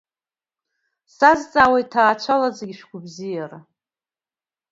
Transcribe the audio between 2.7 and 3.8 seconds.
шәгәабзиара.